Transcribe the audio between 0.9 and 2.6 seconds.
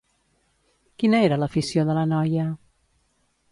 Quina era l'afició de la noia?